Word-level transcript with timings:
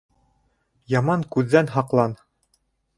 Яман 0.95 1.27
күҙҙән 1.37 1.73
һаҡлан. 1.77 2.21